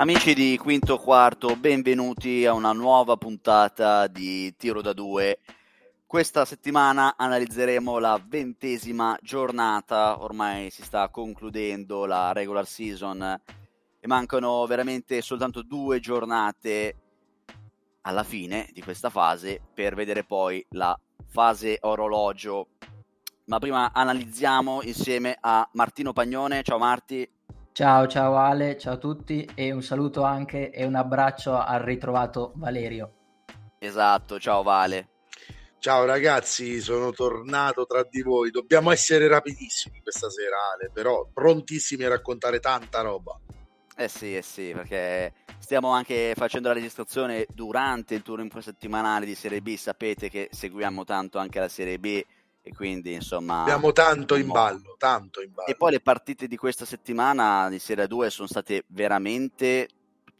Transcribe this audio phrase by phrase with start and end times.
[0.00, 5.40] Amici di Quinto Quarto, benvenuti a una nuova puntata di Tiro da Due.
[6.06, 13.22] Questa settimana analizzeremo la ventesima giornata, ormai si sta concludendo la regular season
[14.00, 16.96] e mancano veramente soltanto due giornate
[18.00, 22.68] alla fine di questa fase per vedere poi la fase orologio.
[23.44, 26.62] Ma prima analizziamo insieme a Martino Pagnone.
[26.62, 27.28] Ciao Marti.
[27.80, 32.52] Ciao, ciao Ale, ciao a tutti e un saluto anche e un abbraccio al ritrovato
[32.56, 33.12] Valerio.
[33.78, 35.08] Esatto, ciao Vale.
[35.78, 38.50] Ciao ragazzi, sono tornato tra di voi.
[38.50, 43.40] Dobbiamo essere rapidissimi questa sera, Ale, però prontissimi a raccontare tanta roba.
[43.96, 49.34] Eh sì, eh sì, perché stiamo anche facendo la registrazione durante il turno infrasettimanale di
[49.34, 49.74] Serie B.
[49.76, 52.22] Sapete che seguiamo tanto anche la Serie B
[52.70, 55.68] e quindi insomma abbiamo tanto in ballo, tanto in ballo.
[55.68, 59.88] E poi le partite di questa settimana di Serie 2 sono state veramente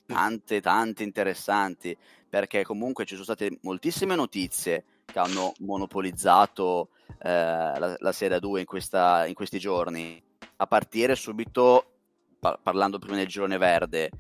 [0.07, 1.97] tante, tante interessanti
[2.29, 8.61] perché comunque ci sono state moltissime notizie che hanno monopolizzato eh, la, la, Serie 2
[8.61, 10.23] in, questa, in, questi giorni,
[10.57, 11.85] a partire subito,
[12.39, 14.11] par- parlando prima del girone verde,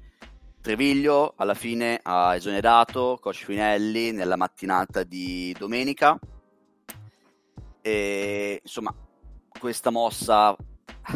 [0.60, 6.18] Treviglio alla fine ha esonerato Coach Finelli nella mattinata di domenica
[7.82, 8.94] e insomma,
[9.58, 10.56] questa mossa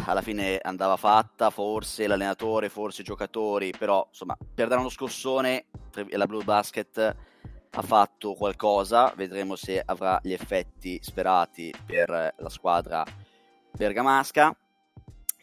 [0.05, 5.65] alla fine andava fatta, forse l'allenatore, forse i giocatori, però insomma, per dare uno scossone
[6.09, 7.15] la Blue Basket
[7.77, 13.03] ha fatto qualcosa, vedremo se avrà gli effetti sperati per la squadra
[13.71, 14.57] bergamasca.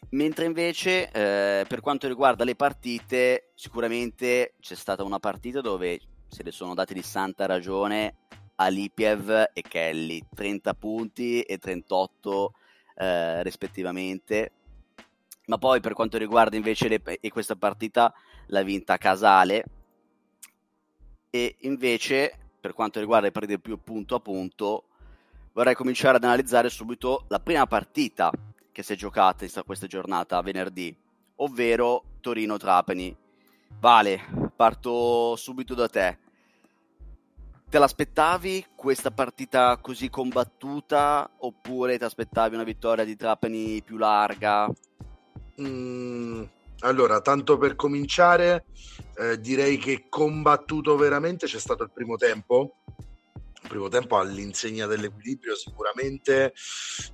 [0.09, 6.43] Mentre invece eh, per quanto riguarda le partite, sicuramente c'è stata una partita dove se
[6.43, 8.22] ne sono dati di santa ragione
[8.55, 12.53] Alipiev e Kelly, 30 punti e 38
[12.95, 14.51] eh, rispettivamente.
[15.45, 18.13] Ma poi per quanto riguarda invece le, questa partita
[18.47, 19.65] l'ha vinta Casale
[21.29, 24.85] e invece per quanto riguarda le partite più punto a punto
[25.53, 28.31] vorrei cominciare ad analizzare subito la prima partita
[28.71, 30.95] che si è giocata in questa giornata venerdì,
[31.37, 33.15] ovvero Torino-Trapani.
[33.79, 34.21] Vale,
[34.55, 36.17] parto subito da te.
[37.73, 44.71] Te l'aspettavi questa partita così combattuta oppure ti aspettavi una vittoria di Trapani più larga?
[45.59, 46.43] Mm,
[46.81, 48.65] allora, tanto per cominciare,
[49.17, 52.75] eh, direi che combattuto veramente c'è stato il primo tempo.
[53.63, 56.53] Il primo tempo all'insegna dell'equilibrio sicuramente,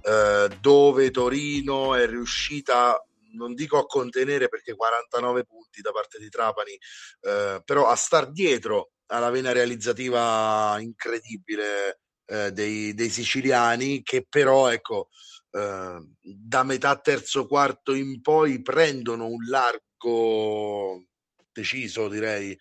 [0.02, 6.28] eh, dove Torino è riuscita non dico a contenere perché 49 punti da parte di
[6.28, 6.78] Trapani,
[7.22, 14.70] eh, però a star dietro alla vena realizzativa incredibile eh, dei, dei, siciliani che però
[14.72, 15.10] ecco
[15.52, 21.06] eh, da metà terzo quarto in poi prendono un largo
[21.52, 22.56] deciso direi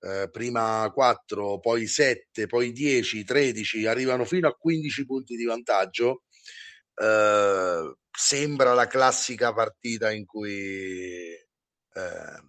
[0.00, 6.24] eh, prima 4 poi 7 poi 10 13 arrivano fino a 15 punti di vantaggio.
[6.94, 12.40] Eh, sembra la classica partita in cui eh,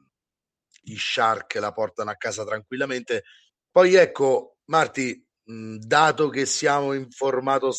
[0.82, 3.24] gli Shark la portano a casa tranquillamente
[3.76, 7.76] poi ecco, Marti, dato che siamo in formato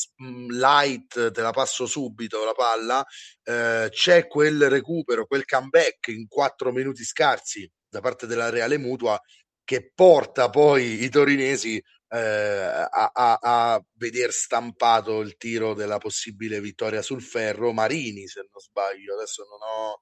[0.50, 3.02] light, te la passo subito la palla,
[3.42, 9.18] eh, c'è quel recupero, quel comeback in quattro minuti scarsi da parte della Reale Mutua
[9.64, 16.60] che porta poi i torinesi eh, a, a, a veder stampato il tiro della possibile
[16.60, 17.72] vittoria sul ferro.
[17.72, 20.00] Marini, se non sbaglio, adesso non ho...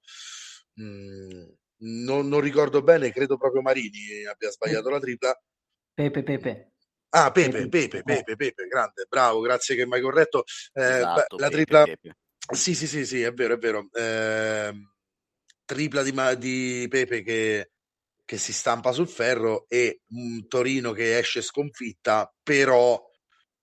[0.75, 1.55] Mh,
[2.05, 5.38] non, non ricordo bene, credo proprio Marini abbia sbagliato la tripla
[5.94, 6.72] Pepe, Pepe.
[7.10, 10.43] Ah, Pepe, Pepe, Pepe, Pepe, grande, bravo, grazie che mi hai corretto.
[10.72, 11.84] Eh, esatto, la tripla...
[11.84, 12.16] Pepe.
[12.53, 13.88] Sì, sì, sì, sì, è vero, è vero.
[13.93, 14.72] Eh,
[15.65, 17.71] tripla di, di Pepe che,
[18.25, 23.02] che, si stampa sul ferro e un Torino che esce sconfitta, però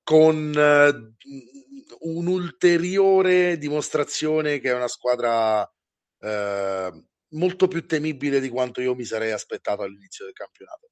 [0.02, 8.96] con uh, un'ulteriore dimostrazione che è una squadra uh, molto più temibile di quanto io
[8.96, 10.90] mi sarei aspettato all'inizio del campionato.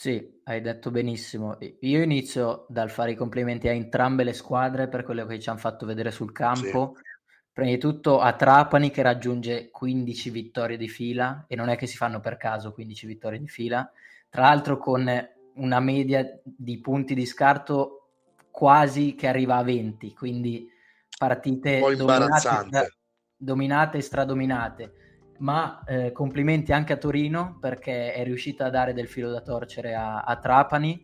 [0.00, 1.58] Sì, hai detto benissimo.
[1.80, 5.58] Io inizio dal fare i complimenti a entrambe le squadre per quello che ci hanno
[5.58, 6.94] fatto vedere sul campo.
[6.96, 7.02] Sì.
[7.52, 11.86] Prima di tutto a Trapani che raggiunge 15 vittorie di fila e non è che
[11.86, 13.92] si fanno per caso 15 vittorie di fila,
[14.30, 15.06] tra l'altro con
[15.56, 18.12] una media di punti di scarto
[18.50, 20.66] quasi che arriva a 20, quindi
[21.18, 22.96] partite dominate,
[23.36, 24.94] dominate e stradominate
[25.40, 29.94] ma eh, complimenti anche a Torino perché è riuscita a dare del filo da torcere
[29.94, 31.02] a, a, Trapani,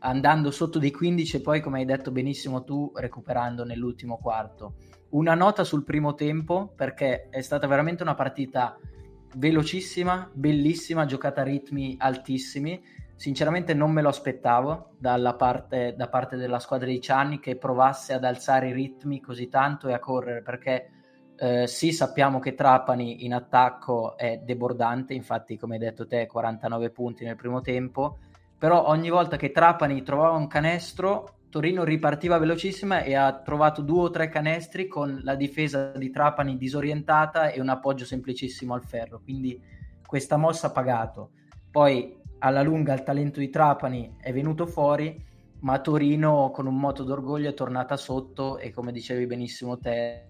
[0.00, 4.74] andando sotto di 15 e poi, come hai detto benissimo tu, recuperando nell'ultimo quarto.
[5.10, 8.78] Una nota sul primo tempo perché è stata veramente una partita
[9.36, 12.82] velocissima, bellissima, giocata a ritmi altissimi.
[13.14, 18.12] Sinceramente non me lo aspettavo dalla parte, da parte della squadra di Cianni che provasse
[18.12, 20.90] ad alzare i ritmi così tanto e a correre perché
[21.38, 26.90] eh, sì sappiamo che Trapani in attacco è debordante, infatti come hai detto te 49
[26.90, 28.18] punti nel primo tempo,
[28.58, 34.02] però ogni volta che Trapani trovava un canestro Torino ripartiva velocissima e ha trovato due
[34.02, 39.20] o tre canestri con la difesa di Trapani disorientata e un appoggio semplicissimo al ferro.
[39.22, 39.58] Quindi
[40.04, 41.30] questa mossa ha pagato.
[41.70, 45.24] Poi alla lunga il talento di Trapani è venuto fuori,
[45.60, 50.26] ma Torino con un moto d'orgoglio è tornata sotto e come dicevi benissimo te,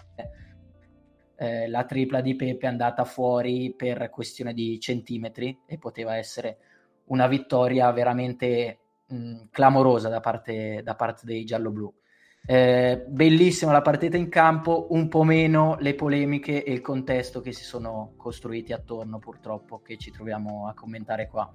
[1.41, 6.59] eh, la tripla di Pepe è andata fuori per questione di centimetri e poteva essere
[7.07, 11.95] una vittoria veramente mh, clamorosa da parte, da parte dei gialloblu.
[12.45, 17.53] Eh, bellissima la partita in campo, un po' meno le polemiche e il contesto che
[17.53, 21.53] si sono costruiti attorno, purtroppo, che ci troviamo a commentare qua.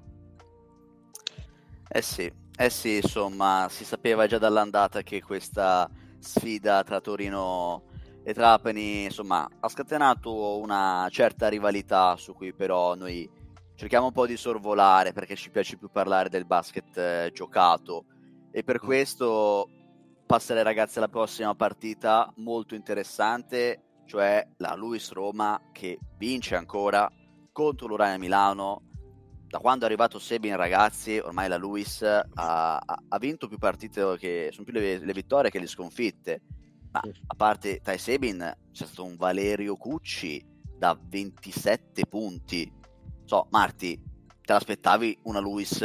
[1.89, 5.89] Eh sì, eh sì, insomma, si sapeva già dall'andata che questa
[6.19, 7.91] sfida tra Torino
[8.23, 13.29] e Trapani, insomma, ha scatenato una certa rivalità su cui però noi
[13.75, 18.05] cerchiamo un po' di sorvolare perché ci piace più parlare del basket eh, giocato
[18.51, 18.85] e per mm.
[18.85, 19.69] questo
[20.25, 27.11] passerei ragazzi alla prossima partita molto interessante, cioè la Luis Roma che vince ancora
[27.51, 28.83] contro l'Urania Milano.
[29.47, 34.17] Da quando è arrivato Sebin ragazzi, ormai la Luis ha, ha, ha vinto più partite
[34.17, 36.41] che sono più le, le, vittorie che le sconfitte.
[36.94, 40.45] Ma a parte Tai Sebin c'è stato un Valerio Cucci
[40.78, 42.72] da 27 punti.
[43.25, 44.00] So, Marti,
[44.44, 45.84] te l'aspettavi una Luis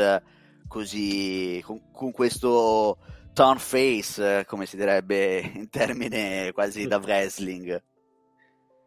[0.66, 2.98] così, con, con questo
[3.32, 7.82] turn face, come si direbbe in termine quasi da wrestling?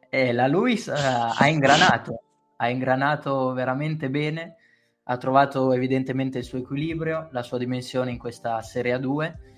[0.09, 2.21] Eh, la Luis uh, ha ingranato,
[2.57, 4.57] ha ingranato veramente bene,
[5.05, 9.49] ha trovato evidentemente il suo equilibrio, la sua dimensione in questa Serie A2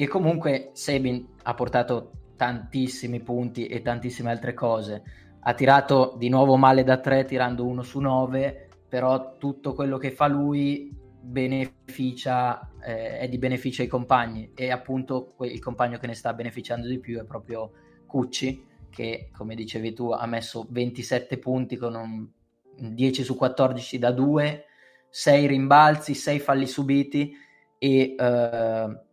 [0.00, 5.02] e comunque Sabin ha portato tantissimi punti e tantissime altre cose.
[5.40, 10.12] Ha tirato di nuovo male da 3 tirando 1 su 9, però tutto quello che
[10.12, 14.52] fa lui beneficia, eh, è di beneficio ai compagni.
[14.54, 17.72] E appunto il compagno che ne sta beneficiando di più è proprio
[18.06, 24.12] Cucci che come dicevi tu ha messo 27 punti con un 10 su 14 da
[24.12, 24.64] 2,
[25.10, 27.32] 6 rimbalzi, 6 falli subiti
[27.78, 29.06] e eh,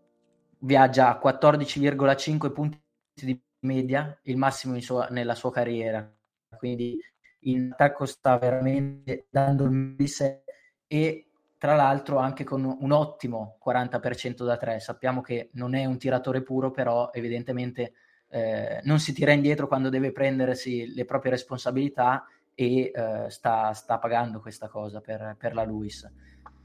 [0.65, 2.81] viaggia a 14,5 punti
[3.13, 6.15] di media, il massimo sua, nella sua carriera
[6.55, 6.99] quindi
[7.41, 10.43] in attacco sta veramente dando il di sé
[10.87, 11.27] e
[11.57, 14.79] tra l'altro anche con un ottimo 40% da 3.
[14.79, 17.93] Sappiamo che non è un tiratore puro, però evidentemente
[18.29, 23.97] eh, non si tira indietro quando deve prendersi le proprie responsabilità e eh, sta, sta,
[23.97, 26.09] pagando questa cosa per, per la Luis.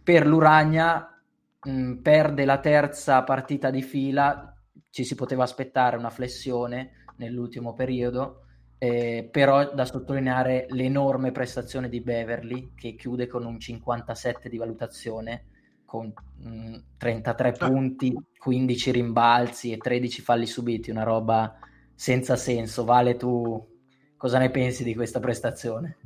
[0.03, 1.20] Per l'Uragna
[1.63, 4.55] mh, perde la terza partita di fila,
[4.91, 8.47] ci si poteva aspettare una flessione nell'ultimo periodo,
[8.79, 15.45] eh, però da sottolineare l'enorme prestazione di Beverly che chiude con un 57 di valutazione
[15.85, 17.69] con mh, mm, 33 ah.
[17.69, 21.59] punti, 15 rimbalzi e 13 falli subiti, una roba
[21.95, 22.85] senza senso.
[22.85, 23.69] Vale tu
[24.17, 25.99] cosa ne pensi di questa prestazione?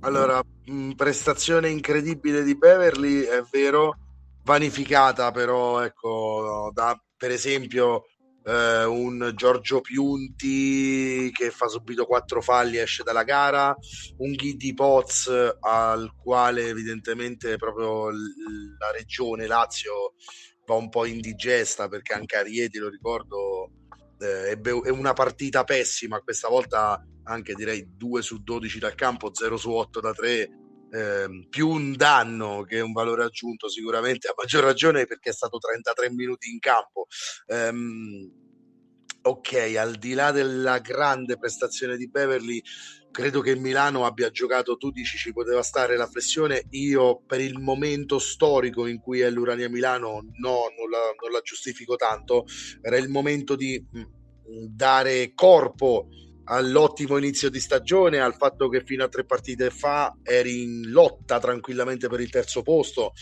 [0.00, 3.96] Allora, mm, prestazione incredibile di Beverly, è vero,
[4.42, 8.04] vanificata però, ecco, da per esempio
[8.44, 13.74] eh, un Giorgio Piunti che fa subito quattro falli e esce dalla gara,
[14.18, 15.30] un Ghidi Poz
[15.60, 20.14] al quale evidentemente proprio la regione Lazio
[20.66, 23.70] va un po' indigesta perché anche Arieti, lo ricordo,
[24.18, 29.56] eh, ebbe, una partita pessima, questa volta anche direi 2 su 12 dal campo, 0
[29.56, 30.50] su 8 da 3,
[30.92, 35.58] eh, più un danno che un valore aggiunto sicuramente a maggior ragione perché è stato
[35.58, 37.06] 33 minuti in campo.
[37.46, 38.38] Ehm,
[39.22, 42.62] ok al di là della grande prestazione di Beverly
[43.10, 46.64] credo che Milano abbia giocato tu dici ci poteva stare la flessione.
[46.70, 51.40] Io per il momento storico in cui è l'Urania Milano no non la, non la
[51.42, 52.44] giustifico tanto.
[52.80, 54.02] Era il momento di mh,
[54.68, 56.08] dare corpo
[56.44, 61.38] all'ottimo inizio di stagione, al fatto che fino a tre partite fa eri in lotta
[61.38, 63.12] tranquillamente per il terzo posto.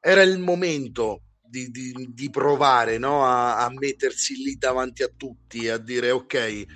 [0.00, 3.24] Era il momento di, di, di provare no?
[3.24, 6.66] a, a, mettersi lì davanti a tutti a dire ok, eh,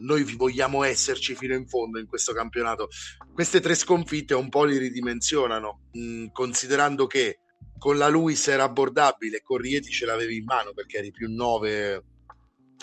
[0.00, 2.88] noi vogliamo esserci fino in fondo in questo campionato.
[3.32, 7.40] Queste tre sconfitte un po' li ridimensionano, mh, mm, considerando che
[7.76, 12.02] con la Luis era abbordabile, con Rieti ce l'avevi in mano perché eri più 9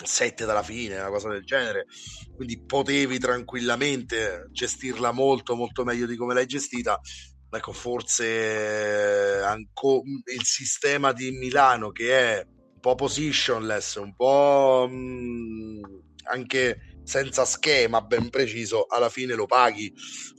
[0.02, 1.86] 7 dalla fine, una cosa del genere,
[2.34, 7.00] quindi potevi tranquillamente gestirla molto molto meglio di come l'hai gestita.
[7.48, 10.02] Ecco, forse anco,
[10.34, 18.02] il sistema di Milano che è un po' positionless, un po' mh, anche senza schema
[18.02, 19.92] ben preciso, alla fine lo paghi.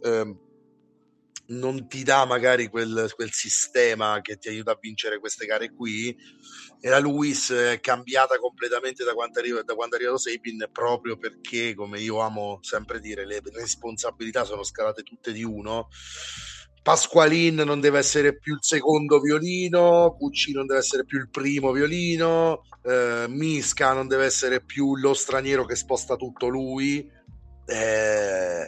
[0.04, 0.36] Eh,
[1.50, 6.14] non ti dà magari quel, quel, sistema che ti aiuta a vincere queste gare qui
[6.80, 11.18] e la Luis è cambiata completamente da quando, arriva, da quando è arrivato Sabin proprio
[11.18, 15.90] perché come io amo sempre dire le responsabilità sono scalate tutte di uno
[16.88, 21.74] Pasqualin non deve essere più il secondo violino, Pucci non deve essere più il primo
[21.74, 27.06] violino, eh, Misca non deve essere più lo straniero che sposta tutto lui.
[27.66, 28.68] Eh,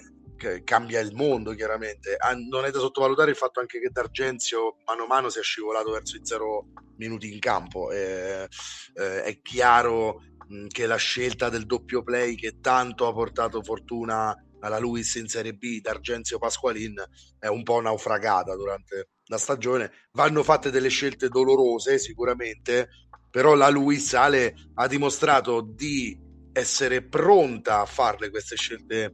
[0.64, 2.16] cambia il mondo chiaramente.
[2.18, 5.44] Ah, non è da sottovalutare il fatto anche che D'Argenzio mano a mano si è
[5.44, 6.68] scivolato verso i zero
[6.98, 7.92] minuti in campo.
[7.92, 8.48] Eh,
[8.96, 10.22] eh, è chiaro
[10.68, 15.54] che la scelta del doppio play che tanto ha portato fortuna alla Luis in Serie
[15.54, 17.02] B, D'Argenzio Pasqualin,
[17.38, 19.92] è un po' naufragata durante la stagione.
[20.12, 22.90] Vanno fatte delle scelte dolorose sicuramente,
[23.30, 26.18] però la Luis Ale ha dimostrato di
[26.52, 29.14] essere pronta a farle queste scelte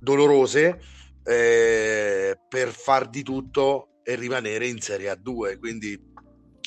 [0.00, 0.80] dolorose
[1.24, 5.58] eh, per far di tutto e rimanere in Serie A2.
[5.58, 5.98] Quindi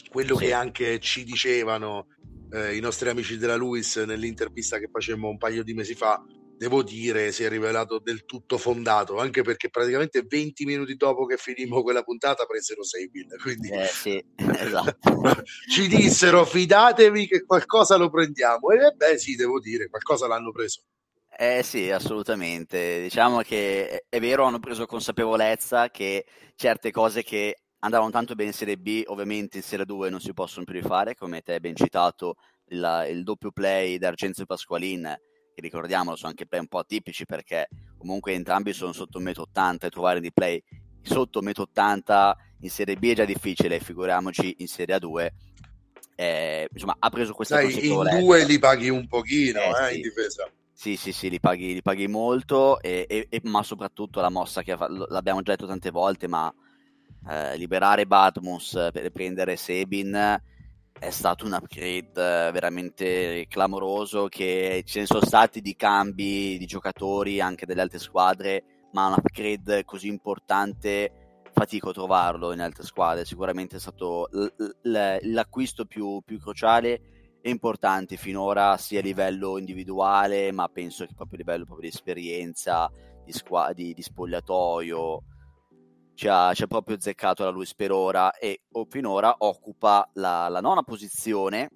[0.10, 0.46] quello sì.
[0.46, 2.08] che anche ci dicevano
[2.52, 6.24] eh, i nostri amici della Luis nell'intervista che facemmo un paio di mesi fa,
[6.56, 11.38] devo dire, si è rivelato del tutto fondato, anche perché praticamente 20 minuti dopo che
[11.38, 13.28] finimmo quella puntata presero 6 win.
[13.42, 15.44] Quindi eh, sì, esatto.
[15.70, 18.70] ci dissero fidatevi che qualcosa lo prendiamo.
[18.70, 20.84] E beh sì, devo dire, qualcosa l'hanno preso.
[21.36, 23.02] Eh sì, assolutamente.
[23.02, 26.26] Diciamo che è vero, hanno preso consapevolezza che
[26.56, 30.34] certe cose che andavano tanto bene in Serie B, ovviamente in Serie 2 non si
[30.34, 32.36] possono più rifare, come te hai ben citato
[32.68, 35.16] il, il doppio play di Argenzio e Pasqualin,
[35.54, 39.78] che ricordiamolo sono anche play un po' atipici perché comunque entrambi sono sotto 1,80 m
[39.82, 40.64] e trovare dei play
[41.02, 45.28] sotto 1,80 m in Serie B è già difficile, figuriamoci in Serie A2.
[46.16, 48.18] Eh, insomma, ha preso questa consapevolezza.
[48.18, 49.96] In due li paghi un pochino eh, eh, sì.
[49.96, 50.50] in difesa.
[50.76, 54.64] Sì, sì, sì, li paghi, li paghi molto, e, e, e, ma soprattutto la mossa
[54.64, 54.76] che
[55.10, 56.54] l'abbiamo già detto tante volte, ma
[57.30, 60.14] eh, liberare Badmus per prendere Sebin
[61.00, 67.40] è stato un upgrade veramente clamoroso che ce ne sono stati di cambi di giocatori
[67.40, 68.64] anche delle altre squadre,
[68.94, 71.12] ma un upgrade così importante
[71.52, 73.26] fatico a trovarlo in altre squadre.
[73.26, 74.48] Sicuramente è stato l-
[74.90, 77.02] l- l'acquisto più, più cruciale
[77.50, 82.90] importante finora sia a livello individuale, ma penso che proprio a livello proprio di esperienza,
[83.26, 85.24] di, squa- di, di spogliatoio,
[86.16, 90.48] ci ha, ci ha, proprio azzeccato la Luis per ora e o finora occupa la,
[90.48, 91.70] la nona posizione,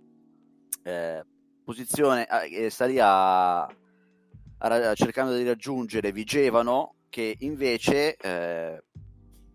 [0.83, 1.23] eh,
[1.63, 8.83] posizione eh, sta lì a, a, cercando di raggiungere Vigevano che invece eh,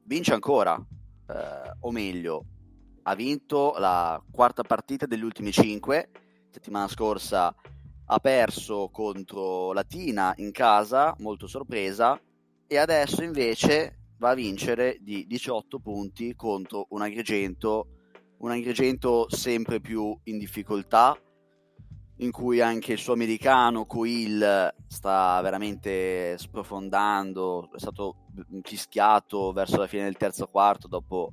[0.04, 0.74] vince ancora,
[1.28, 2.44] eh, o meglio
[3.02, 6.10] ha vinto la quarta partita degli ultimi cinque.
[6.50, 7.54] Settimana scorsa
[8.04, 12.20] ha perso contro Latina in casa, molto sorpresa,
[12.66, 17.88] e adesso invece va a vincere di 18 punti contro un Agrigento,
[18.38, 21.18] un Agrigento sempre più in difficoltà,
[22.16, 28.28] in cui anche il suo americano Coil sta veramente sprofondando, è stato
[28.62, 31.32] fischiato verso la fine del terzo quarto dopo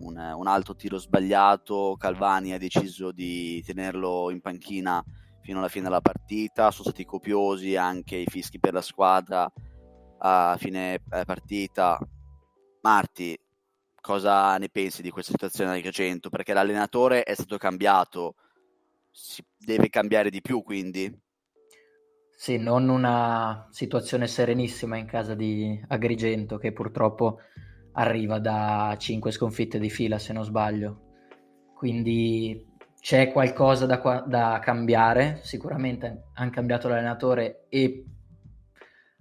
[0.00, 5.04] un, un altro tiro sbagliato, Calvani ha deciso di tenerlo in panchina
[5.40, 9.50] fino alla fine della partita, sono stati copiosi anche i fischi per la squadra
[10.18, 11.98] a fine eh, partita.
[12.82, 13.38] Marti,
[14.00, 16.28] cosa ne pensi di questa situazione del Agrigento?
[16.28, 18.34] Perché l'allenatore è stato cambiato,
[19.10, 21.26] si deve cambiare di più quindi?
[22.30, 27.40] Sì, non una situazione serenissima in casa di Agrigento che purtroppo
[27.92, 31.02] arriva da 5 sconfitte di fila, se non sbaglio.
[31.74, 32.66] Quindi
[33.00, 38.04] c'è qualcosa da, qua- da cambiare, sicuramente hanno cambiato l'allenatore e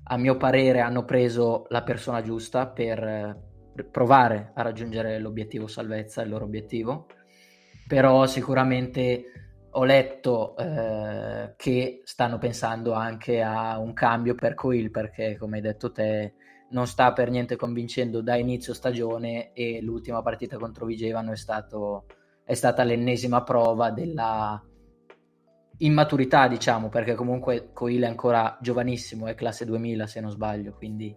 [0.10, 3.46] a mio parere hanno preso la persona giusta per
[3.92, 7.08] provare a raggiungere l'obiettivo salvezza, il loro obiettivo,
[7.88, 9.26] però sicuramente
[9.72, 15.62] ho letto eh, che stanno pensando anche a un cambio per Coil perché come hai
[15.62, 16.34] detto te
[16.70, 22.06] non sta per niente convincendo da inizio stagione e l'ultima partita contro Vigevano è, stato,
[22.44, 24.62] è stata l'ennesima prova della
[25.80, 31.16] immaturità, diciamo, perché comunque Coil è ancora giovanissimo, è classe 2000 se non sbaglio, quindi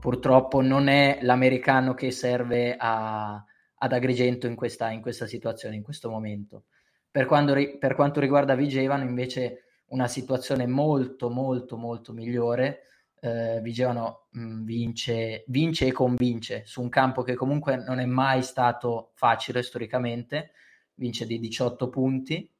[0.00, 5.82] purtroppo non è l'americano che serve a, ad Agrigento in questa, in questa, situazione, in
[5.82, 6.64] questo momento.
[7.10, 12.80] Per, ri, per quanto riguarda Vigevano, invece, una situazione molto molto molto migliore.
[13.24, 18.42] Eh, Vigevano mm, vince, vince e convince su un campo che comunque non è mai
[18.42, 20.50] stato facile storicamente,
[20.96, 22.52] vince di 18 punti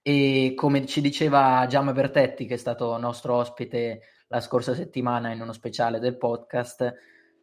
[0.00, 5.40] e come ci diceva Giamma Bertetti che è stato nostro ospite la scorsa settimana in
[5.40, 6.94] uno speciale del podcast,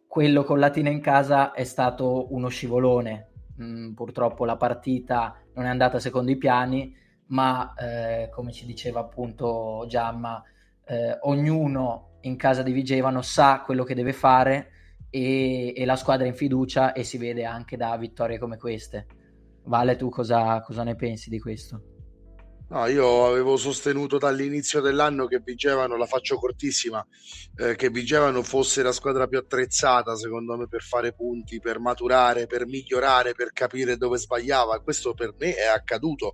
[0.08, 3.32] quello con Latina in casa è stato uno scivolone.
[3.62, 6.96] Mm, purtroppo la partita non è andata secondo i piani,
[7.28, 10.42] ma eh, come ci diceva appunto Giamma,
[10.86, 14.72] eh, ognuno in casa di Vigevano sa quello che deve fare
[15.10, 19.06] e, e, la squadra è in fiducia e si vede anche da vittorie come queste.
[19.64, 21.82] Vale, tu cosa, cosa ne pensi di questo?
[22.70, 27.06] No, io avevo sostenuto dall'inizio dell'anno che Vigevano, la faccio cortissima,
[27.56, 32.46] eh, che Vigevano fosse la squadra più attrezzata secondo me per fare punti, per maturare,
[32.46, 34.82] per migliorare, per capire dove sbagliava.
[34.82, 36.34] Questo per me è accaduto.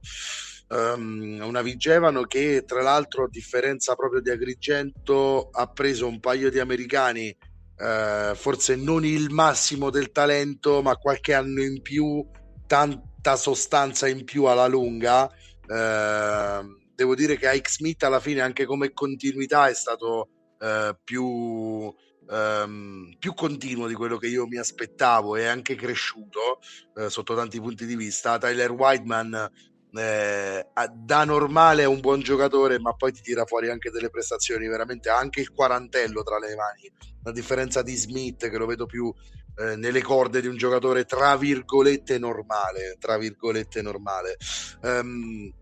[0.75, 6.49] Um, una Vigevano che tra l'altro a differenza proprio di Agrigento ha preso un paio
[6.49, 12.25] di americani eh, forse non il massimo del talento ma qualche anno in più
[12.65, 15.29] tanta sostanza in più alla lunga
[15.67, 21.25] Ehm, devo dire che Ike Smith alla fine anche come continuità è stato uh, più,
[21.25, 26.59] um, più continuo di quello che io mi aspettavo e anche cresciuto
[26.95, 28.37] uh, sotto tanti punti di vista.
[28.37, 29.49] Tyler Whiteman
[29.95, 34.67] eh, da normale è un buon giocatore, ma poi ti tira fuori anche delle prestazioni
[34.67, 36.91] veramente anche il quarantello tra le mani.
[37.23, 39.13] A differenza di Smith, che lo vedo più
[39.55, 42.97] eh, nelle corde di un giocatore tra virgolette normale.
[42.99, 44.37] Tra virgolette normale.
[44.81, 45.53] Um,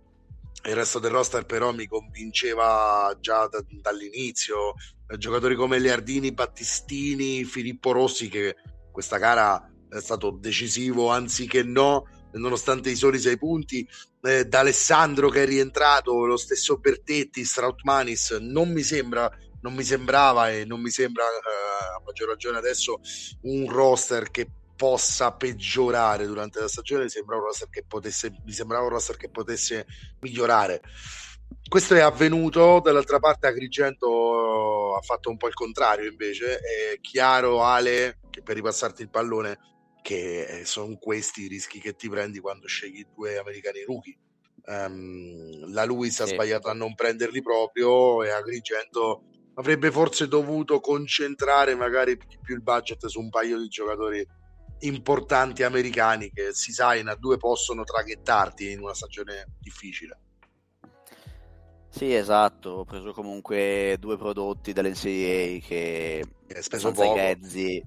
[0.63, 4.75] il resto del roster però mi convinceva già da, dall'inizio.
[5.07, 8.55] Eh, giocatori come Leardini, Battistini, Filippo Rossi, che
[8.91, 13.88] questa gara è stato decisivo anziché no, nonostante i soli sei punti.
[14.21, 19.29] Eh, D'Alessandro che è rientrato, lo stesso Bertetti, Strautmanis, non mi sembra
[19.61, 23.00] non mi sembrava e non mi sembra eh, a maggior ragione adesso
[23.41, 28.85] un roster che possa peggiorare durante la stagione, sembra un roster che potesse, mi sembrava
[28.85, 29.85] un roster che potesse
[30.22, 30.81] migliorare.
[31.70, 37.63] Questo è avvenuto, dall'altra parte Agrigento ha fatto un po' il contrario invece, è chiaro
[37.63, 39.59] Ale, che per ripassarti il pallone,
[40.01, 44.18] che sono questi i rischi che ti prendi quando scegli due americani rookie.
[44.64, 46.22] Um, la Luis sì.
[46.22, 49.24] ha sbagliato a non prenderli proprio e Agrigento
[49.55, 54.25] avrebbe forse dovuto concentrare magari più il budget su un paio di giocatori
[54.81, 60.20] importanti americani che si sa in a due possono traghettarti in una stagione difficile.
[61.90, 66.24] Sì, esatto, ho preso comunque due prodotti dall'NCAA che
[66.81, 67.14] poco.
[67.14, 67.85] Grezzi,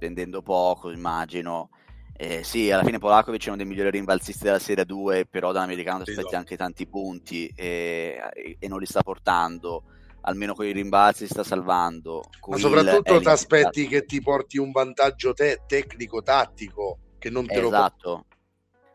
[0.00, 1.68] spendendo poco, immagino.
[2.16, 6.04] Eh, sì, alla fine Polakovic è uno dei migliori rimbalzisti della Serie 2, però dall'americano
[6.04, 8.18] ti aspetti anche tanti punti e,
[8.58, 9.84] e non li sta portando
[10.22, 12.22] almeno con i rimbalzi si sta salvando.
[12.46, 17.68] Ma soprattutto ti aspetti che ti porti un vantaggio te- tecnico-tattico che non te esatto.
[17.68, 18.26] lo Esatto,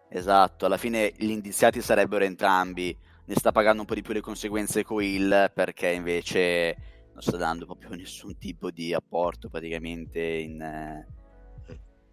[0.10, 0.66] esatto.
[0.66, 2.96] Alla fine gli indiziati sarebbero entrambi.
[3.28, 7.66] Ne sta pagando un po' di più le conseguenze Coil perché invece non sta dando
[7.66, 11.08] proprio nessun tipo di apporto praticamente in, eh,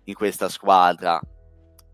[0.05, 1.21] in questa squadra.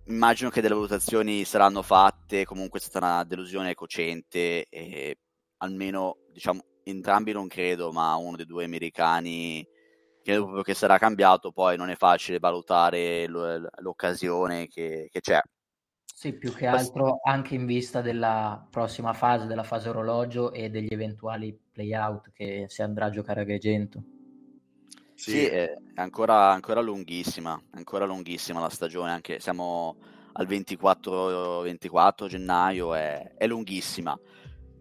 [0.08, 5.18] Immagino che delle valutazioni saranno fatte, comunque è stata una delusione cocente e
[5.58, 9.66] almeno diciamo entrambi non credo, ma uno dei due americani
[10.22, 15.40] credo proprio che sarà cambiato, poi non è facile valutare l'occasione che, che c'è.
[16.04, 20.92] Sì, più che altro anche in vista della prossima fase, della fase orologio e degli
[20.92, 24.02] eventuali play-out che si andrà a giocare a Agrigento.
[25.14, 29.96] Sì, sì è ancora, ancora lunghissima, ancora lunghissima la stagione, anche siamo
[30.32, 34.18] al 24, 24 gennaio, è, è lunghissima.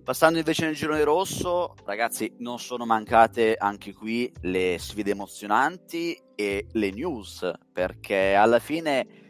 [0.03, 6.67] Passando invece nel girone rosso, ragazzi, non sono mancate anche qui le sfide emozionanti e
[6.71, 9.25] le news, perché alla fine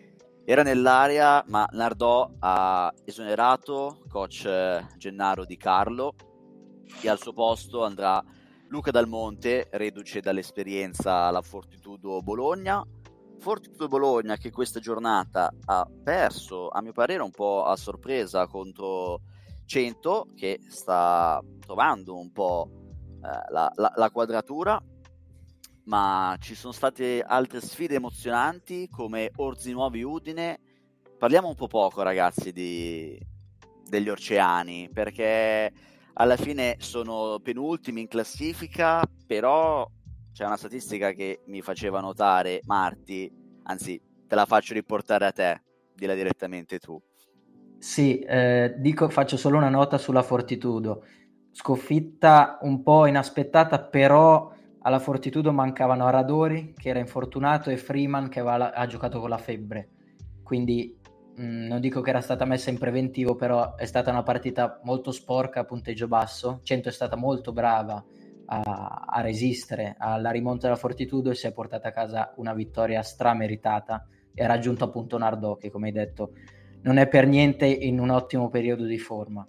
[0.46, 4.48] era nell'area, ma Nardò ha esonerato coach
[4.98, 6.14] Gennaro Di Carlo
[7.02, 8.24] e al suo posto andrà
[8.70, 12.86] Luca Dalmonte, reduce dall'esperienza alla Fortitudo Bologna.
[13.40, 19.22] Fortitudo Bologna che questa giornata ha perso, a mio parere, un po' a sorpresa contro
[19.66, 22.70] 100 che sta trovando un po'
[23.24, 24.82] eh, la, la, la, quadratura,
[25.86, 30.60] ma ci sono state altre sfide emozionanti come Orzi Nuovi Udine.
[31.18, 33.18] Parliamo un po' poco, ragazzi, di,
[33.88, 35.72] degli oceani, perché
[36.20, 39.88] alla fine sono penultimi in classifica, però
[40.32, 43.32] c'è una statistica che mi faceva notare Marti,
[43.64, 45.62] anzi te la faccio riportare a te,
[45.94, 47.00] dilla direttamente tu.
[47.78, 51.06] Sì, eh, dico, faccio solo una nota sulla Fortitudo.
[51.52, 58.40] sconfitta un po' inaspettata, però alla Fortitudo mancavano Aradori, che era infortunato, e Freeman, che
[58.40, 59.90] aveva, ha giocato con la febbre.
[60.44, 60.97] Quindi
[61.40, 65.12] mm, non dico che era stata messa in preventivo, però è stata una partita molto
[65.12, 66.60] sporca a punteggio basso.
[66.64, 68.04] Cento è stata molto brava
[68.46, 73.02] a, a resistere alla rimonta della Fortitudo e si è portata a casa una vittoria
[73.02, 76.32] strameritata e ha raggiunto appunto Nardò, che come hai detto
[76.82, 79.46] non è per niente in un ottimo periodo di forma.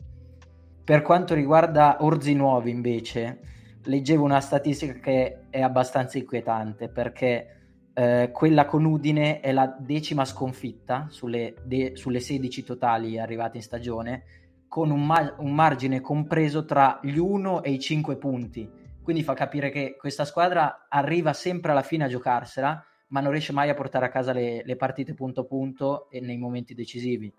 [0.82, 3.40] Per quanto riguarda Orzi Nuovi invece,
[3.84, 7.57] leggevo una statistica che è abbastanza inquietante perché
[7.98, 13.64] eh, quella con Udine è la decima sconfitta sulle, de- sulle 16 totali arrivate in
[13.64, 14.22] stagione,
[14.68, 18.70] con un, ma- un, margine compreso tra gli 1 e i 5 punti.
[19.02, 23.52] Quindi fa capire che questa squadra arriva sempre alla fine a giocarsela, ma non riesce
[23.52, 27.34] mai a portare a casa le, le partite punto a punto e nei momenti decisivi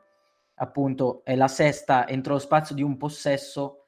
[0.61, 3.85] appunto è la sesta entro lo spazio di un possesso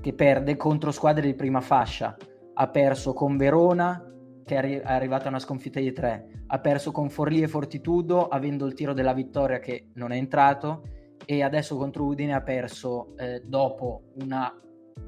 [0.00, 2.16] che perde contro squadre di prima fascia.
[2.54, 4.02] Ha perso con Verona,
[4.48, 7.48] che è, arri- è arrivata a una sconfitta di tre, ha perso con Forlì e
[7.48, 10.82] Fortitudo, avendo il tiro della vittoria che non è entrato,
[11.26, 14.50] e adesso contro Udine ha perso eh, dopo una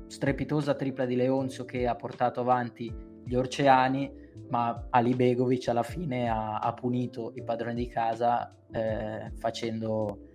[0.07, 2.92] strepitosa tripla di Leonzio che ha portato avanti
[3.24, 4.12] gli Orceani,
[4.50, 10.29] ma Ali Begovic alla fine ha, ha punito i padroni di casa eh, facendo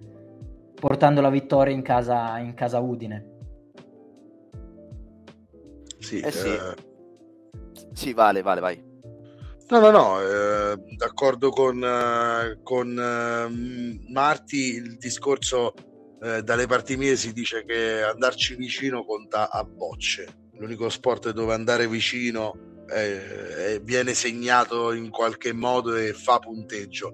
[0.76, 3.34] portando la vittoria in casa, in casa Udine.
[6.00, 6.50] Sì, eh sì.
[6.50, 7.92] Eh...
[7.94, 8.85] sì, vale, vale, vai.
[9.68, 15.74] No, no, no, eh, d'accordo con, eh, con eh, Marti, il discorso
[16.22, 20.28] eh, dalle parti mie si dice che andarci vicino conta a bocce.
[20.60, 22.74] L'unico sport dove andare vicino
[23.82, 27.14] viene segnato in qualche modo e fa punteggio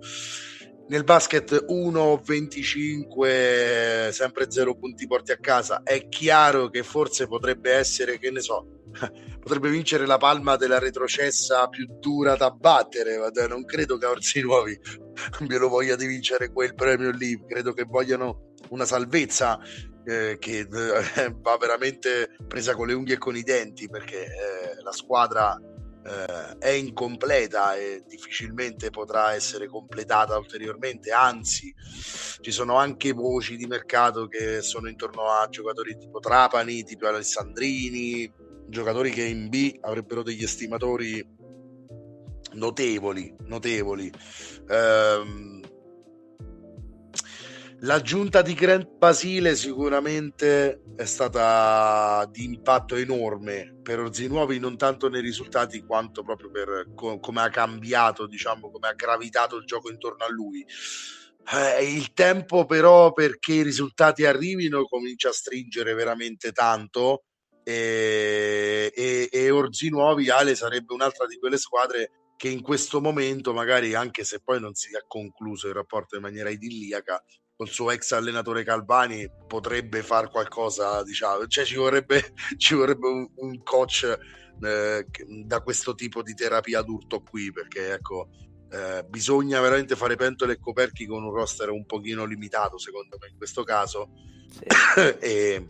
[0.91, 5.83] nel basket 1-25, sempre 0 punti porti a casa.
[5.83, 8.67] È chiaro che forse potrebbe essere, che ne so,
[9.41, 13.17] potrebbe vincere la palma della retrocessa più dura da battere.
[13.47, 14.79] Non credo che Orsi Nuovi
[15.39, 17.43] abbia voglia di vincere quel premio lì.
[17.45, 19.59] Credo che vogliano una salvezza
[20.05, 20.67] eh, che eh,
[21.41, 25.59] va veramente presa con le unghie e con i denti perché eh, la squadra
[26.03, 31.73] eh, è incompleta e difficilmente potrà essere completata ulteriormente, anzi
[32.39, 38.31] ci sono anche voci di mercato che sono intorno a giocatori tipo Trapani, tipo Alessandrini,
[38.71, 41.23] giocatori che in B avrebbero degli estimatori
[42.53, 44.11] notevoli, notevoli.
[44.67, 45.59] Eh,
[47.83, 55.21] L'aggiunta di Grant Basile sicuramente è stata di impatto enorme per Orzinuovi, non tanto nei
[55.21, 60.23] risultati quanto proprio per co- come ha cambiato, diciamo, come ha gravitato il gioco intorno
[60.23, 60.63] a lui.
[61.55, 67.23] Eh, il tempo però perché i risultati arrivino comincia a stringere veramente tanto
[67.63, 73.93] e, e, e Orzinuovi Ale sarebbe un'altra di quelle squadre che in questo momento magari
[73.93, 77.23] anche se poi non si è concluso il rapporto in maniera idilliaca
[77.55, 83.29] col suo ex allenatore Calvani potrebbe fare qualcosa, diciamo, cioè ci vorrebbe, ci vorrebbe un,
[83.35, 84.17] un coach
[84.63, 85.05] eh,
[85.45, 88.29] da questo tipo di terapia d'urto qui, perché ecco,
[88.71, 93.27] eh, bisogna veramente fare pentole e coperchi con un roster un pochino limitato, secondo me,
[93.29, 94.09] in questo caso.
[94.49, 94.65] Sì.
[95.21, 95.67] e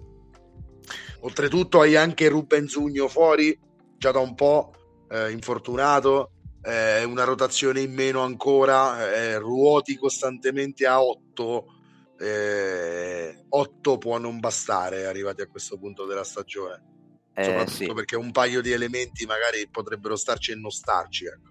[1.21, 3.57] oltretutto hai anche Ruben Zugno fuori,
[3.97, 4.73] già da un po',
[5.09, 6.31] eh, infortunato,
[6.63, 11.79] eh, una rotazione in meno ancora, eh, ruoti costantemente a 8
[12.21, 16.89] eh, 8 può non bastare arrivati a questo punto della stagione.
[17.33, 17.93] Eh, Soprattutto sì.
[17.93, 21.25] perché un paio di elementi magari potrebbero starci e non starci.
[21.25, 21.49] Ecco.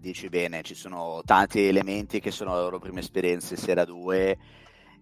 [0.00, 4.38] Dici bene, ci sono tanti elementi che sono la loro prima esperienza in Sera 2,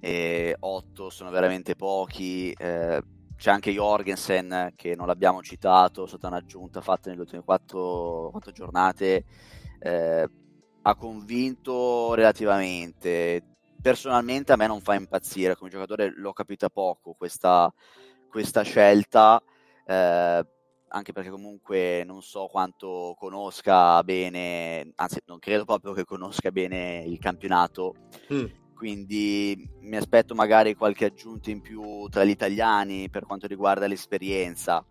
[0.01, 2.53] e 8 sono veramente pochi.
[2.53, 3.03] Eh,
[3.37, 8.53] c'è anche Jorgensen che non l'abbiamo citato, è stata un'aggiunta fatta nelle ultime 4, 4
[8.53, 9.25] giornate.
[9.79, 10.31] Eh,
[10.83, 13.43] ha convinto relativamente
[13.87, 17.73] personalmente a me non fa impazzire, come giocatore l'ho capita poco questa,
[18.29, 19.41] questa scelta,
[19.87, 20.47] eh,
[20.89, 27.05] anche perché comunque non so quanto conosca bene, anzi non credo proprio che conosca bene
[27.07, 27.95] il campionato,
[28.33, 28.47] mm.
[28.77, 34.85] Quindi mi aspetto magari qualche aggiunta in più tra gli italiani per quanto riguarda l'esperienza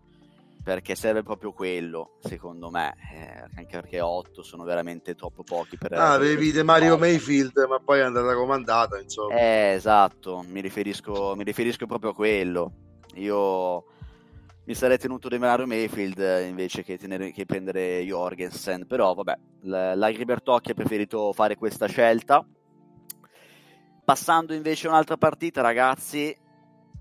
[0.66, 5.92] perché serve proprio quello, secondo me, eh, anche perché 8 sono veramente troppo pochi per...
[5.92, 9.36] Ah, avevi De Mario Mayfield, ma poi è andata comandata, insomma.
[9.38, 12.72] Eh, esatto, mi riferisco, mi riferisco proprio a quello.
[13.14, 13.84] Io
[14.64, 20.24] mi sarei tenuto De Mario Mayfield invece che, tenere, che prendere Jorgensen, però vabbè, l'Agri
[20.24, 22.44] Bertocchi ha preferito fare questa scelta.
[24.06, 26.32] Passando invece a un'altra partita, ragazzi,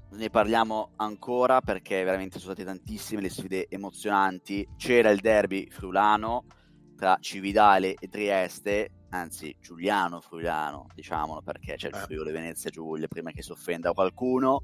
[0.10, 4.68] ne parliamo ancora perché veramente sono state tantissime le sfide emozionanti.
[4.76, 6.46] C'era il derby friulano
[6.98, 12.00] tra Cividale e Trieste, anzi Giuliano Friulano, diciamolo perché c'è il eh.
[12.00, 14.64] Friuli Venezia Giulia prima che si offenda qualcuno.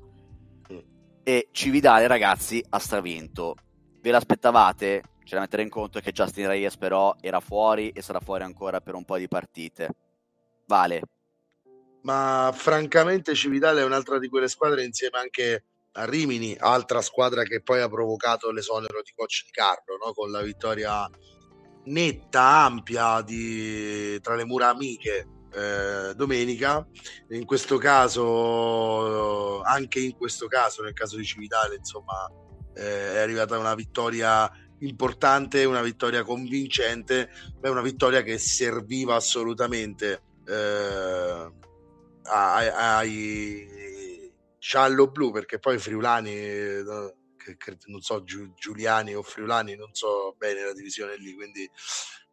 [1.21, 3.53] E Cividale, ragazzi, ha stravinto.
[4.01, 5.03] Ve l'aspettavate?
[5.23, 8.81] C'è da mettere in conto che Justin Reyes però era fuori e sarà fuori ancora
[8.81, 9.89] per un po' di partite.
[10.65, 11.01] Vale.
[12.03, 17.61] Ma francamente Cividale è un'altra di quelle squadre insieme anche a Rimini, altra squadra che
[17.61, 20.13] poi ha provocato l'esonero di coach di Carlo, no?
[20.13, 21.07] con la vittoria
[21.85, 26.87] netta, ampia di, tra le mura amiche eh, domenica.
[27.29, 32.29] In questo caso, anche in questo caso, nel caso di Cividale, insomma,
[32.73, 37.29] eh, è arrivata una vittoria importante, una vittoria convincente,
[37.61, 41.51] è una vittoria che serviva assolutamente eh,
[42.23, 50.63] ai, ai giallo-blu, perché poi Friulani, che, non so, Giuliani o Friulani, non so bene
[50.63, 51.69] la divisione lì, quindi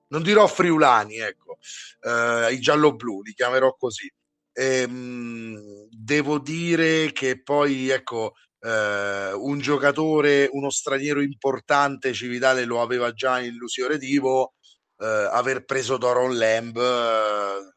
[0.08, 1.58] non dirò Friulani, ecco,
[2.00, 4.10] eh, i giallo-blu, li chiamerò così.
[4.52, 13.12] Ehm, devo dire che poi, ecco, eh, un giocatore, uno straniero importante, Cividale lo aveva
[13.12, 14.54] già in Lusio Divo,
[14.98, 17.72] eh, aver preso Doron Lamb eh,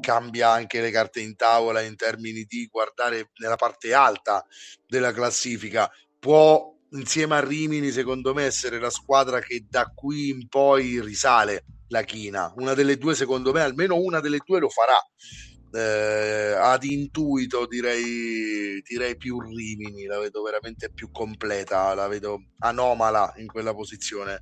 [0.00, 4.44] cambia anche le carte in tavola in termini di guardare nella parte alta
[4.86, 10.48] della classifica, può insieme a Rimini secondo me essere la squadra che da qui in
[10.48, 14.98] poi risale la china, una delle due secondo me, almeno una delle due lo farà.
[15.76, 23.32] Eh, ad intuito direi, direi più Rimini, la vedo veramente più completa, la vedo anomala
[23.38, 24.40] in quella posizione.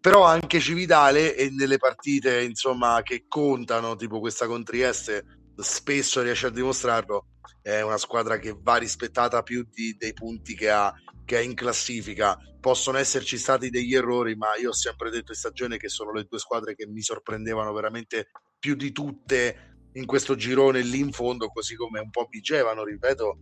[0.00, 5.24] Però anche Cividale e nelle partite insomma che contano, tipo questa con Trieste,
[5.56, 7.26] spesso riesce a dimostrarlo.
[7.60, 10.90] È una squadra che va rispettata più di, dei punti che ha,
[11.24, 12.38] che ha in classifica.
[12.58, 16.24] Possono esserci stati degli errori, ma io ho sempre detto in stagione che sono le
[16.24, 21.48] due squadre che mi sorprendevano veramente più di tutte in questo girone lì in fondo,
[21.48, 23.38] così come un po' Vigevano, ripeto,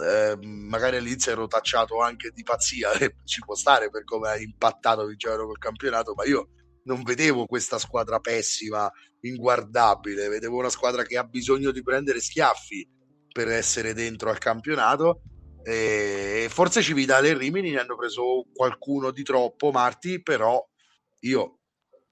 [0.00, 4.38] eh, magari all'inizio ero tacciato anche di pazzia, e ci può stare per come ha
[4.38, 6.48] impattato Vigevano col campionato, ma io
[6.84, 12.88] non vedevo questa squadra pessima, inguardabile, vedevo una squadra che ha bisogno di prendere schiaffi
[13.30, 15.22] per essere dentro al campionato
[15.62, 20.66] e forse Cividale e Rimini ne hanno preso qualcuno di troppo, Marti, però
[21.20, 21.58] io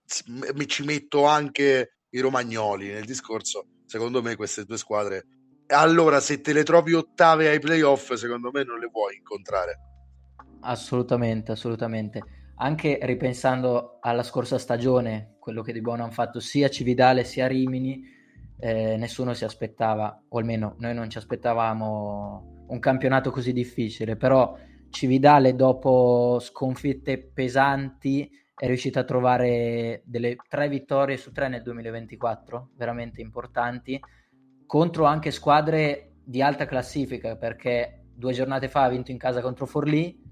[0.05, 3.69] ci metto anche i romagnoli nel discorso.
[3.87, 5.27] Secondo me queste due squadre
[5.69, 9.81] allora se te le trovi ottave ai playoff, secondo me non le vuoi incontrare.
[10.61, 12.23] Assolutamente, assolutamente.
[12.57, 18.03] Anche ripensando alla scorsa stagione, quello che di buono hanno fatto sia Cividale sia Rimini,
[18.59, 24.57] eh, nessuno si aspettava, o almeno noi non ci aspettavamo un campionato così difficile, però
[24.89, 32.71] Cividale dopo sconfitte pesanti è riuscita a trovare delle tre vittorie su tre nel 2024,
[32.77, 34.01] veramente importanti,
[34.67, 39.67] contro anche squadre di alta classifica, perché due giornate fa ha vinto in casa contro
[39.67, 40.23] Forlì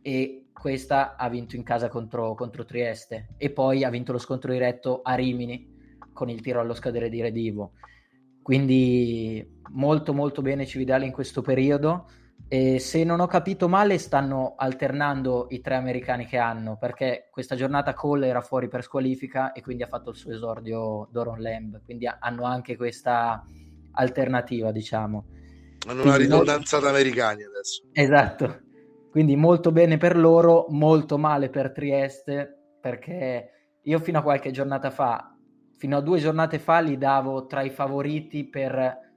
[0.00, 3.34] e questa ha vinto in casa contro, contro Trieste.
[3.36, 7.20] E poi ha vinto lo scontro diretto a Rimini con il tiro allo scadere di
[7.20, 7.72] Redivo.
[8.42, 12.06] Quindi molto molto bene Cividale in questo periodo.
[12.48, 17.56] E se non ho capito male, stanno alternando i tre americani che hanno, perché questa
[17.56, 21.82] giornata Cole era fuori per squalifica e quindi ha fatto il suo esordio Doron Lamb,
[21.82, 23.42] quindi hanno anche questa
[23.92, 25.24] alternativa, diciamo.
[25.86, 26.90] Hanno una ridondanza molto...
[26.90, 27.82] americani adesso.
[27.92, 28.60] Esatto,
[29.10, 33.50] quindi molto bene per loro, molto male per Trieste, perché
[33.82, 35.36] io fino a qualche giornata fa,
[35.76, 39.10] fino a due giornate fa, li davo tra i favoriti per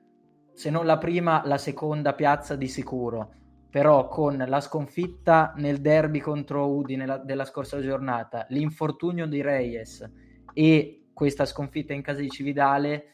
[0.54, 3.32] se non la prima, la seconda piazza di sicuro.
[3.70, 10.10] Però con la sconfitta nel derby contro Udine la, della scorsa giornata, l'infortunio di Reyes
[10.54, 13.12] e questa sconfitta in casa di Cividale,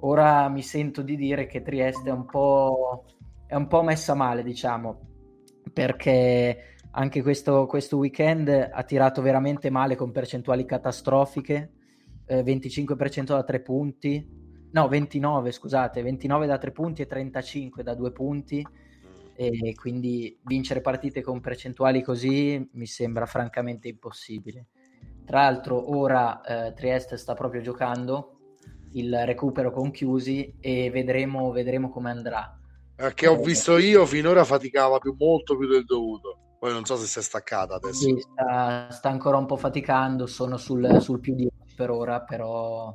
[0.00, 3.04] ora mi sento di dire che Trieste è un po',
[3.46, 5.00] è un po messa male, diciamo,
[5.72, 11.72] perché anche questo, questo, weekend ha tirato veramente male con percentuali catastrofiche,
[12.26, 14.26] eh, 25% da tre punti,
[14.72, 18.66] no 29 scusate, 29 da 3 punti e 35 da 2 punti
[19.34, 24.66] e quindi vincere partite con percentuali così mi sembra francamente impossibile.
[25.24, 28.39] Tra l'altro ora eh, Trieste sta proprio giocando
[28.92, 32.58] il recupero con chiusi e vedremo, vedremo come andrà.
[32.96, 36.56] Eh, che ho eh, visto io finora faticava più, molto più del dovuto.
[36.58, 38.00] Poi non so se si è staccata adesso.
[38.00, 42.94] Sì, sta, sta, ancora un po' faticando, sono sul, sul più di per ora, però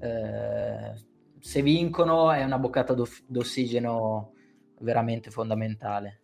[0.00, 0.94] eh,
[1.38, 2.94] se vincono è una boccata
[3.26, 4.32] d'ossigeno
[4.80, 6.22] veramente fondamentale.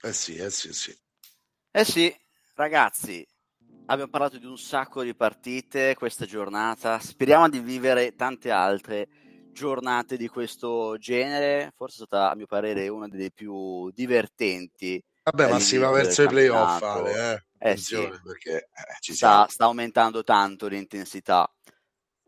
[0.00, 0.92] Eh sì, eh sì, sì.
[1.70, 2.12] Eh sì,
[2.54, 3.24] ragazzi,
[3.90, 9.08] abbiamo parlato di un sacco di partite questa giornata, speriamo di vivere tante altre
[9.52, 15.02] giornate di questo genere, forse è stata a mio parere una delle più divertenti.
[15.24, 17.70] Vabbè, ma si va verso i playoff, Ale, eh?
[17.70, 18.68] eh sì, perché eh,
[19.00, 21.50] ci sta, sta aumentando tanto l'intensità.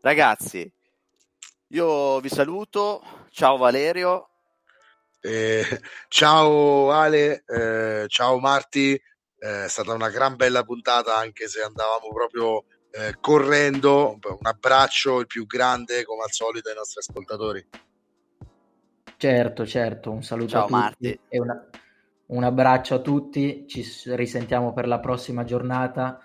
[0.01, 0.71] Ragazzi,
[1.67, 4.29] io vi saluto, ciao Valerio.
[5.19, 5.63] Eh,
[6.07, 9.01] ciao Ale, eh, ciao Marti, eh,
[9.41, 14.19] è stata una gran bella puntata anche se andavamo proprio eh, correndo.
[14.21, 17.67] Un abbraccio il più grande come al solito ai nostri ascoltatori.
[19.17, 21.19] Certo, certo, un saluto ciao, a tutti Marti.
[21.27, 21.69] e una,
[22.27, 26.19] un abbraccio a tutti, ci risentiamo per la prossima giornata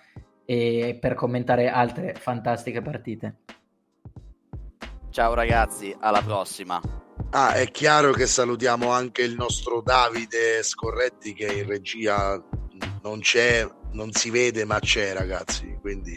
[0.44, 3.36] e per commentare altre fantastiche partite.
[5.10, 6.80] Ciao ragazzi, alla prossima.
[7.30, 12.42] Ah, è chiaro che salutiamo anche il nostro Davide Scorretti che in regia
[13.06, 15.78] non c'è, non si vede, ma c'è, ragazzi.
[15.80, 16.14] Quindi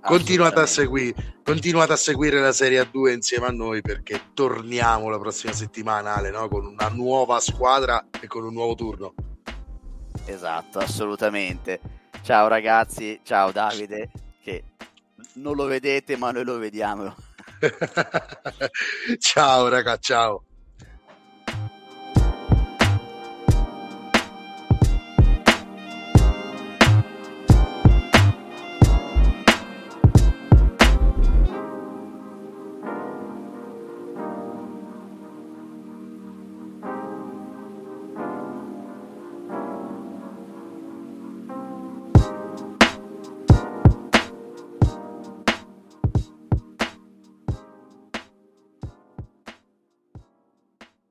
[0.00, 5.18] continuate a, segui- continuate a seguire la Serie A2 insieme a noi perché torniamo la
[5.18, 6.48] prossima settimana, Ale, no?
[6.48, 9.14] con una nuova squadra e con un nuovo turno.
[10.26, 11.80] Esatto, assolutamente.
[12.22, 14.10] Ciao ragazzi, ciao Davide,
[14.42, 14.62] che
[15.34, 17.14] non lo vedete ma noi lo vediamo.
[19.18, 20.44] ciao raga, ciao.